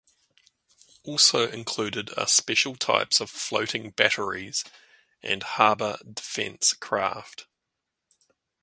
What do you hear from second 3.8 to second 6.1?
batteries and harbor